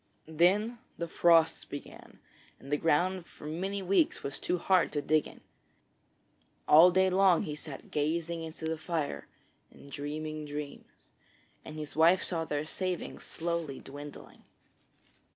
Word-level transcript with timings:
Then 0.25 0.79
the 0.97 1.07
frosts 1.07 1.63
began 1.63 2.17
and 2.59 2.71
the 2.71 2.77
ground 2.77 3.27
for 3.27 3.45
many 3.45 3.83
weeks 3.83 4.23
was 4.23 4.39
too 4.39 4.57
hard 4.57 4.91
to 4.93 5.01
dig. 5.03 5.41
All 6.67 6.89
day 6.89 7.11
long 7.11 7.43
he 7.43 7.53
sat 7.53 7.91
gazing 7.91 8.41
into 8.41 8.65
the 8.67 8.79
fire 8.79 9.27
and 9.69 9.91
dreaming 9.91 10.45
dreams, 10.47 11.11
and 11.63 11.75
his 11.75 11.95
wife 11.95 12.23
saw 12.23 12.45
their 12.45 12.65
savings 12.65 13.25
slowly 13.25 13.79
dwindling. 13.79 14.43